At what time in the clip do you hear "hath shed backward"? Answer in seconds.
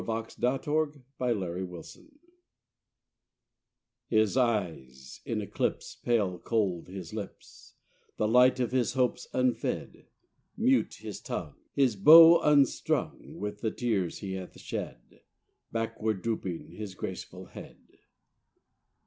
14.33-16.23